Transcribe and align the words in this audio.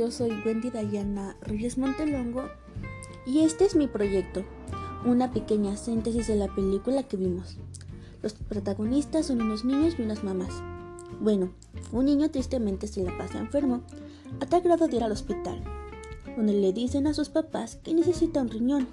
yo 0.00 0.10
soy 0.10 0.30
Wendy 0.46 0.70
Dayana 0.70 1.36
Reyes 1.42 1.76
Montelongo 1.76 2.48
y 3.26 3.40
este 3.40 3.66
es 3.66 3.76
mi 3.76 3.86
proyecto, 3.86 4.46
una 5.04 5.30
pequeña 5.30 5.76
síntesis 5.76 6.26
de 6.26 6.36
la 6.36 6.48
película 6.54 7.02
que 7.02 7.18
vimos. 7.18 7.58
Los 8.22 8.32
protagonistas 8.32 9.26
son 9.26 9.42
unos 9.42 9.62
niños 9.62 9.96
y 9.98 10.02
unas 10.02 10.24
mamás. 10.24 10.62
Bueno, 11.20 11.52
un 11.92 12.06
niño 12.06 12.30
tristemente 12.30 12.86
se 12.86 13.02
la 13.02 13.14
pasa 13.18 13.40
enfermo, 13.40 13.82
a 14.40 14.46
tal 14.46 14.62
grado 14.62 14.88
de 14.88 14.96
ir 14.96 15.04
al 15.04 15.12
hospital, 15.12 15.62
donde 16.34 16.54
le 16.54 16.72
dicen 16.72 17.06
a 17.06 17.12
sus 17.12 17.28
papás 17.28 17.76
que 17.76 17.92
necesita 17.92 18.40
un 18.40 18.48
riñón, 18.48 18.88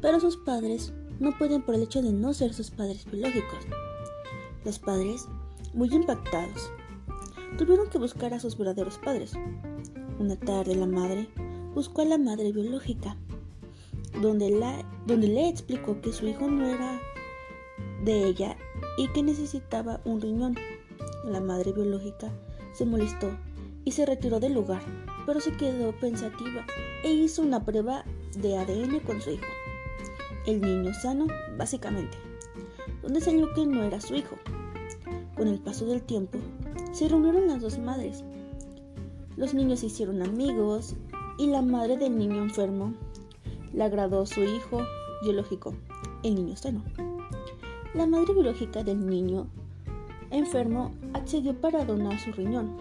pero 0.00 0.20
sus 0.20 0.36
padres 0.36 0.92
no 1.18 1.36
pueden 1.36 1.62
por 1.62 1.74
el 1.74 1.82
hecho 1.82 2.00
de 2.00 2.12
no 2.12 2.32
ser 2.32 2.54
sus 2.54 2.70
padres 2.70 3.06
biológicos. 3.10 3.66
Los 4.64 4.78
padres, 4.78 5.26
muy 5.74 5.92
impactados, 5.92 6.70
tuvieron 7.56 7.90
que 7.90 7.98
buscar 7.98 8.34
a 8.34 8.38
sus 8.38 8.56
verdaderos 8.56 8.98
padres. 8.98 9.32
Una 10.18 10.36
tarde 10.36 10.74
la 10.74 10.86
madre 10.86 11.28
buscó 11.74 12.02
a 12.02 12.04
la 12.04 12.18
madre 12.18 12.50
biológica, 12.50 13.16
donde, 14.20 14.50
la, 14.50 14.84
donde 15.06 15.28
le 15.28 15.48
explicó 15.48 16.00
que 16.00 16.12
su 16.12 16.26
hijo 16.26 16.48
no 16.48 16.66
era 16.66 17.00
de 18.04 18.24
ella 18.24 18.56
y 18.96 19.08
que 19.08 19.22
necesitaba 19.22 20.00
un 20.04 20.20
riñón. 20.20 20.56
La 21.24 21.40
madre 21.40 21.72
biológica 21.72 22.32
se 22.72 22.84
molestó 22.84 23.30
y 23.84 23.92
se 23.92 24.06
retiró 24.06 24.40
del 24.40 24.54
lugar, 24.54 24.82
pero 25.24 25.40
se 25.40 25.52
quedó 25.52 25.92
pensativa 25.92 26.66
e 27.04 27.12
hizo 27.12 27.42
una 27.42 27.64
prueba 27.64 28.04
de 28.36 28.56
ADN 28.56 29.00
con 29.00 29.20
su 29.20 29.30
hijo. 29.30 29.46
El 30.46 30.60
niño 30.60 30.92
sano, 30.94 31.26
básicamente, 31.56 32.16
donde 33.02 33.20
salió 33.20 33.52
que 33.54 33.66
no 33.66 33.84
era 33.84 34.00
su 34.00 34.16
hijo. 34.16 34.36
Con 35.36 35.46
el 35.46 35.60
paso 35.60 35.86
del 35.86 36.02
tiempo, 36.02 36.38
se 36.92 37.08
reunieron 37.08 37.46
las 37.46 37.60
dos 37.60 37.78
madres. 37.78 38.24
Los 39.38 39.54
niños 39.54 39.78
se 39.78 39.86
hicieron 39.86 40.20
amigos 40.20 40.96
y 41.38 41.46
la 41.46 41.62
madre 41.62 41.96
del 41.96 42.18
niño 42.18 42.42
enfermo 42.42 42.94
le 43.72 43.84
agradó 43.84 44.26
su 44.26 44.42
hijo 44.42 44.80
biológico, 45.22 45.76
el 46.24 46.34
niño 46.34 46.56
sano. 46.56 46.82
La 47.94 48.08
madre 48.08 48.34
biológica 48.34 48.82
del 48.82 49.06
niño 49.06 49.46
enfermo 50.32 50.92
accedió 51.12 51.54
para 51.54 51.84
donar 51.84 52.18
su 52.18 52.32
riñón, 52.32 52.76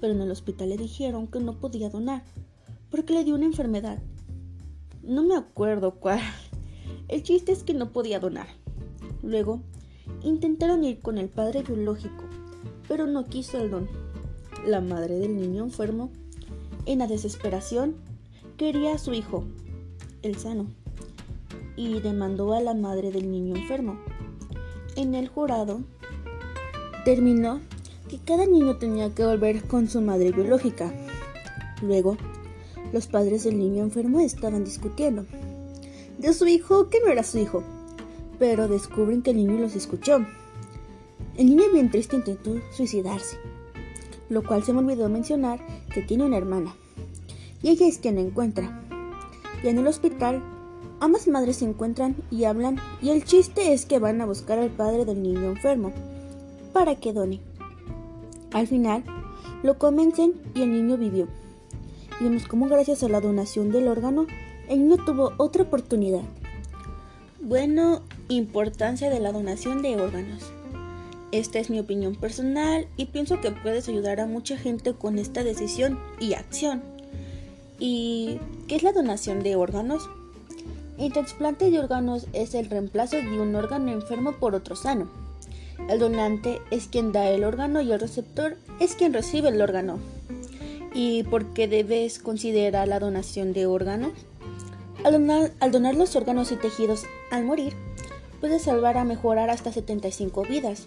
pero 0.00 0.14
en 0.14 0.20
el 0.20 0.32
hospital 0.32 0.70
le 0.70 0.78
dijeron 0.78 1.28
que 1.28 1.38
no 1.38 1.60
podía 1.60 1.90
donar 1.90 2.24
porque 2.90 3.12
le 3.12 3.22
dio 3.22 3.36
una 3.36 3.46
enfermedad. 3.46 4.02
No 5.04 5.22
me 5.22 5.36
acuerdo 5.36 6.00
cuál. 6.00 6.18
El 7.06 7.22
chiste 7.22 7.52
es 7.52 7.62
que 7.62 7.74
no 7.74 7.92
podía 7.92 8.18
donar. 8.18 8.48
Luego, 9.22 9.62
intentaron 10.24 10.82
ir 10.82 10.98
con 10.98 11.18
el 11.18 11.28
padre 11.28 11.62
biológico, 11.62 12.24
pero 12.88 13.06
no 13.06 13.26
quiso 13.26 13.58
el 13.60 13.70
don. 13.70 14.07
La 14.66 14.80
madre 14.80 15.18
del 15.18 15.36
niño 15.36 15.64
enfermo, 15.64 16.10
en 16.86 16.98
la 16.98 17.06
desesperación, 17.06 17.96
quería 18.56 18.94
a 18.94 18.98
su 18.98 19.12
hijo, 19.14 19.44
el 20.22 20.36
sano, 20.36 20.66
y 21.76 22.00
demandó 22.00 22.52
a 22.52 22.60
la 22.60 22.74
madre 22.74 23.12
del 23.12 23.30
niño 23.30 23.56
enfermo. 23.56 23.98
En 24.96 25.14
el 25.14 25.28
jurado, 25.28 25.80
terminó 27.04 27.60
que 28.08 28.18
cada 28.18 28.46
niño 28.46 28.76
tenía 28.76 29.14
que 29.14 29.24
volver 29.24 29.62
con 29.64 29.88
su 29.88 30.00
madre 30.00 30.32
biológica. 30.32 30.92
Luego, 31.82 32.16
los 32.92 33.06
padres 33.06 33.44
del 33.44 33.58
niño 33.58 33.82
enfermo 33.82 34.20
estaban 34.20 34.64
discutiendo 34.64 35.24
de 36.18 36.32
su 36.32 36.46
hijo 36.46 36.88
que 36.88 37.00
no 37.00 37.12
era 37.12 37.22
su 37.22 37.38
hijo, 37.38 37.62
pero 38.38 38.66
descubren 38.66 39.22
que 39.22 39.30
el 39.30 39.36
niño 39.36 39.58
los 39.58 39.76
escuchó 39.76 40.26
el 41.38 41.46
niño 41.46 41.70
bien 41.72 41.88
triste 41.88 42.16
intentó 42.16 42.60
suicidarse, 42.72 43.38
lo 44.28 44.42
cual 44.42 44.62
se 44.62 44.72
me 44.72 44.80
olvidó 44.80 45.08
mencionar 45.08 45.60
que 45.92 46.02
tiene 46.02 46.24
una 46.24 46.36
hermana, 46.36 46.74
y 47.62 47.70
ella 47.70 47.86
es 47.86 47.98
quien 47.98 48.16
la 48.16 48.20
encuentra. 48.20 48.82
Y 49.62 49.68
en 49.68 49.78
el 49.78 49.86
hospital, 49.86 50.42
ambas 51.00 51.26
madres 51.28 51.56
se 51.56 51.64
encuentran 51.64 52.16
y 52.30 52.44
hablan, 52.44 52.78
y 53.02 53.10
el 53.10 53.24
chiste 53.24 53.72
es 53.72 53.86
que 53.86 53.98
van 53.98 54.20
a 54.20 54.26
buscar 54.26 54.58
al 54.58 54.70
padre 54.70 55.04
del 55.04 55.22
niño 55.22 55.50
enfermo, 55.50 55.92
para 56.72 56.94
que 56.94 57.12
done. 57.12 57.40
Al 58.52 58.66
final, 58.66 59.04
lo 59.62 59.78
convencen 59.78 60.34
y 60.54 60.62
el 60.62 60.72
niño 60.72 60.96
vivió. 60.96 61.26
Y 62.20 62.24
vemos 62.24 62.46
cómo 62.46 62.68
gracias 62.68 63.02
a 63.02 63.08
la 63.08 63.20
donación 63.20 63.70
del 63.70 63.88
órgano, 63.88 64.26
el 64.68 64.80
niño 64.80 65.04
tuvo 65.04 65.32
otra 65.36 65.64
oportunidad. 65.64 66.22
Bueno, 67.40 68.02
importancia 68.28 69.10
de 69.10 69.20
la 69.20 69.32
donación 69.32 69.82
de 69.82 70.00
órganos. 70.00 70.52
Esta 71.30 71.58
es 71.58 71.68
mi 71.68 71.78
opinión 71.78 72.14
personal 72.14 72.88
y 72.96 73.06
pienso 73.06 73.40
que 73.40 73.50
puedes 73.50 73.88
ayudar 73.88 74.20
a 74.20 74.26
mucha 74.26 74.56
gente 74.56 74.94
con 74.94 75.18
esta 75.18 75.44
decisión 75.44 75.98
y 76.18 76.32
acción. 76.34 76.82
¿Y 77.78 78.40
qué 78.66 78.76
es 78.76 78.82
la 78.82 78.92
donación 78.92 79.42
de 79.42 79.54
órganos? 79.54 80.08
El 80.98 81.12
trasplante 81.12 81.70
de 81.70 81.78
órganos 81.78 82.26
es 82.32 82.54
el 82.54 82.68
reemplazo 82.68 83.16
de 83.16 83.40
un 83.40 83.54
órgano 83.54 83.92
enfermo 83.92 84.32
por 84.32 84.54
otro 84.54 84.74
sano. 84.74 85.08
El 85.88 86.00
donante 86.00 86.60
es 86.70 86.88
quien 86.88 87.12
da 87.12 87.28
el 87.28 87.44
órgano 87.44 87.80
y 87.80 87.92
el 87.92 88.00
receptor 88.00 88.56
es 88.80 88.94
quien 88.94 89.12
recibe 89.12 89.50
el 89.50 89.62
órgano. 89.62 89.98
¿Y 90.92 91.22
por 91.24 91.52
qué 91.52 91.68
debes 91.68 92.18
considerar 92.18 92.88
la 92.88 92.98
donación 92.98 93.52
de 93.52 93.66
órganos? 93.66 94.12
Al 95.04 95.70
donar, 95.70 95.94
los 95.94 96.16
órganos 96.16 96.50
y 96.50 96.56
tejidos 96.56 97.04
al 97.30 97.44
morir, 97.44 97.74
puede 98.40 98.58
salvar 98.58 98.96
a 98.96 99.04
mejorar 99.04 99.50
hasta 99.50 99.72
75 99.72 100.42
vidas. 100.42 100.86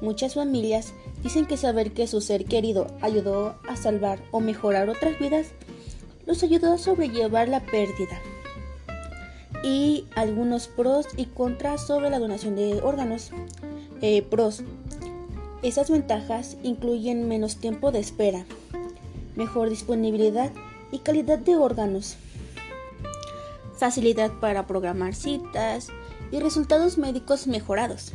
Muchas 0.00 0.34
familias 0.34 0.92
dicen 1.22 1.46
que 1.46 1.56
saber 1.56 1.92
que 1.92 2.06
su 2.06 2.20
ser 2.20 2.44
querido 2.44 2.86
ayudó 3.00 3.56
a 3.68 3.76
salvar 3.76 4.22
o 4.30 4.40
mejorar 4.40 4.88
otras 4.88 5.18
vidas 5.18 5.48
los 6.26 6.42
ayudó 6.42 6.74
a 6.74 6.78
sobrellevar 6.78 7.48
la 7.48 7.60
pérdida. 7.60 8.20
Y 9.62 10.06
algunos 10.14 10.68
pros 10.68 11.06
y 11.16 11.26
contras 11.26 11.86
sobre 11.86 12.10
la 12.10 12.18
donación 12.18 12.56
de 12.56 12.80
órganos. 12.82 13.30
Eh, 14.02 14.22
pros. 14.22 14.62
Esas 15.62 15.90
ventajas 15.90 16.56
incluyen 16.62 17.28
menos 17.28 17.56
tiempo 17.56 17.90
de 17.90 17.98
espera, 17.98 18.44
mejor 19.36 19.70
disponibilidad 19.70 20.52
y 20.92 20.98
calidad 20.98 21.38
de 21.38 21.56
órganos, 21.56 22.16
facilidad 23.76 24.30
para 24.38 24.66
programar 24.66 25.14
citas, 25.14 25.88
y 26.30 26.40
resultados 26.40 26.98
médicos 26.98 27.46
mejorados. 27.46 28.12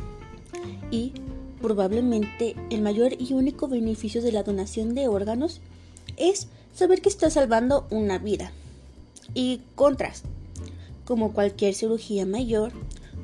Y 0.90 1.12
probablemente 1.62 2.56
el 2.70 2.82
mayor 2.82 3.14
y 3.18 3.32
único 3.32 3.68
beneficio 3.68 4.20
de 4.20 4.32
la 4.32 4.42
donación 4.42 4.94
de 4.94 5.08
órganos 5.08 5.60
es 6.16 6.48
saber 6.74 7.00
que 7.00 7.08
está 7.08 7.30
salvando 7.30 7.86
una 7.90 8.18
vida. 8.18 8.52
Y 9.34 9.60
contras, 9.74 10.24
como 11.06 11.32
cualquier 11.32 11.74
cirugía 11.74 12.26
mayor, 12.26 12.72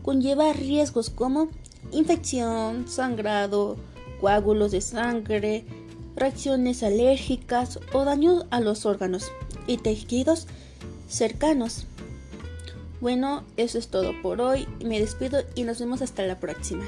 conlleva 0.02 0.52
riesgos 0.52 1.10
como 1.10 1.48
infección, 1.92 2.88
sangrado, 2.88 3.76
coágulos 4.20 4.72
de 4.72 4.80
sangre, 4.80 5.64
reacciones 6.16 6.82
alérgicas 6.82 7.78
o 7.92 8.04
daño 8.04 8.44
a 8.50 8.60
los 8.60 8.86
órganos 8.86 9.30
y 9.66 9.78
tejidos 9.78 10.46
cercanos. 11.08 11.84
Bueno, 13.00 13.44
eso 13.56 13.78
es 13.78 13.88
todo 13.88 14.12
por 14.22 14.40
hoy. 14.40 14.66
Me 14.84 14.98
despido 14.98 15.40
y 15.54 15.62
nos 15.62 15.78
vemos 15.78 16.02
hasta 16.02 16.24
la 16.24 16.40
próxima. 16.40 16.84